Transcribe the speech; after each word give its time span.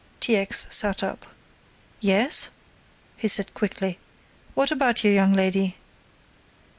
T. 0.19 0.35
X. 0.35 0.65
sat 0.71 1.03
up. 1.03 1.27
"Yes?" 1.99 2.49
he 3.17 3.27
said 3.27 3.53
quickly. 3.53 3.99
"What 4.55 4.71
about 4.71 5.03
your 5.03 5.13
young 5.13 5.33
lady?" 5.33 5.75